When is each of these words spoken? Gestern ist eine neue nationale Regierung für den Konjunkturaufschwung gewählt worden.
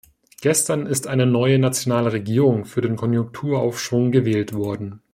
Gestern 0.41 0.87
ist 0.87 1.05
eine 1.05 1.27
neue 1.27 1.59
nationale 1.59 2.11
Regierung 2.11 2.65
für 2.65 2.81
den 2.81 2.95
Konjunkturaufschwung 2.95 4.11
gewählt 4.11 4.51
worden. 4.51 5.01